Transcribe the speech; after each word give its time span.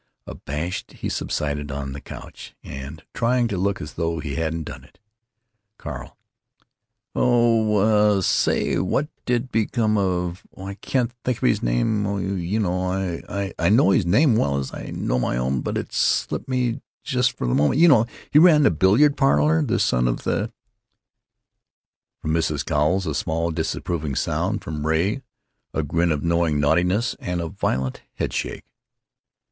Abashed, 0.25 0.93
he 0.93 1.09
subsided 1.09 1.69
on 1.71 1.93
the 1.93 2.01
couch, 2.01 2.55
and, 2.63 3.03
trying 3.13 3.47
to 3.49 3.55
look 3.55 3.79
as 3.79 3.93
though 3.93 4.17
he 4.17 4.33
hadn't 4.33 4.63
done 4.63 4.83
it——) 4.83 4.97
Carl: 5.77 6.17
"Ohhhhh 7.15 8.23
say, 8.23 8.79
whatever 8.79 9.11
did 9.27 9.51
become 9.51 9.99
of——Oh, 9.99 10.65
I 10.65 10.73
can't 10.73 11.13
think 11.23 11.37
of 11.43 11.47
his 11.47 11.61
name——Oh, 11.61 12.17
you 12.17 12.59
know——I 12.59 13.69
know 13.69 13.91
his 13.91 14.07
name 14.07 14.35
well 14.35 14.57
as 14.57 14.73
I 14.73 14.89
do 14.89 15.19
my 15.19 15.37
own, 15.37 15.61
but 15.61 15.77
it's 15.77 15.97
slipped 15.97 16.49
me, 16.49 16.81
just 17.03 17.37
for 17.37 17.45
the 17.45 17.53
moment——You 17.53 17.87
know, 17.89 18.07
he 18.31 18.39
ran 18.39 18.63
the 18.63 18.71
billiard 18.71 19.15
parlor; 19.15 19.61
the 19.61 19.77
son 19.77 20.07
of 20.07 20.23
the——" 20.23 20.51
(From 22.23 22.33
Mrs. 22.33 22.65
Cowles, 22.65 23.05
a 23.05 23.13
small, 23.13 23.51
disapproving 23.51 24.15
sound; 24.15 24.63
from 24.63 24.87
Ray, 24.87 25.21
a 25.75 25.83
grin 25.83 26.11
of 26.11 26.23
knowing 26.23 26.59
naughtiness 26.59 27.15
and 27.19 27.39
a 27.39 27.47
violent 27.49 28.01
head 28.13 28.33
shake.) 28.33 28.65